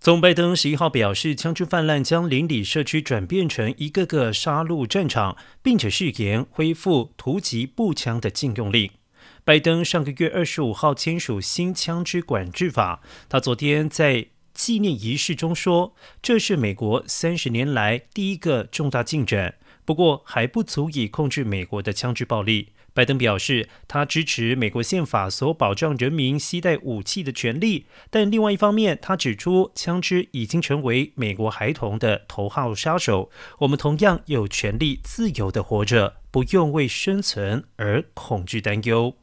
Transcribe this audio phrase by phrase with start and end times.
[0.00, 8.90] 总拜登十一号表示，枪支泛滥将邻里社区转变成一个个杀戮战场，并且誓言恢复突击步枪的禁用令。
[9.44, 19.56] 拜登上个月二十五号签署新枪支管制法，他昨天在纪念仪式中说，这是美国三十年来第一个重大进展，
[19.90, 22.68] 不过还不足以控制美国的枪支暴力。
[22.94, 33.30] 拜登表示，他支持美国宪法所保障人民携带武器的权利，但另外一方面，他指出，枪支已经成为美国孩童的头号杀手。
[33.58, 39.16] 我们同样有权利自由地活着，不用为生存而恐惧担忧。